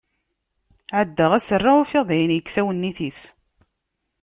Ɛeddaɣ 0.99 1.31
ad 1.33 1.43
s-rreɣ, 1.45 1.75
ufiɣ 1.81 2.03
dayen 2.09 2.35
yekkes 2.35 2.55
awennit-is. 2.61 3.19